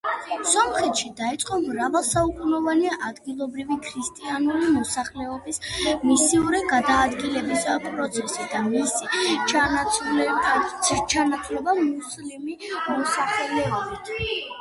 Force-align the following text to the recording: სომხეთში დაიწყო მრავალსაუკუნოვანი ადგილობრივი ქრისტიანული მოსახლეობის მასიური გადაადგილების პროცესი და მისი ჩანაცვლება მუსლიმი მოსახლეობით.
სომხეთში 0.51 1.09
დაიწყო 1.17 1.57
მრავალსაუკუნოვანი 1.65 2.89
ადგილობრივი 3.09 3.77
ქრისტიანული 3.89 4.71
მოსახლეობის 4.79 5.61
მასიური 6.11 6.63
გადაადგილების 6.73 7.69
პროცესი 7.85 8.49
და 8.57 8.63
მისი 8.71 9.39
ჩანაცვლება 9.53 11.79
მუსლიმი 11.87 12.59
მოსახლეობით. 12.75 14.07